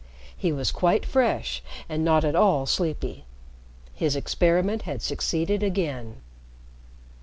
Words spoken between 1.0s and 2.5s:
fresh and not at